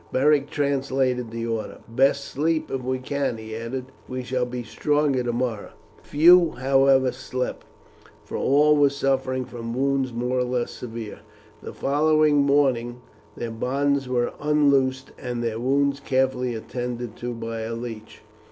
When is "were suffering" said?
8.75-9.45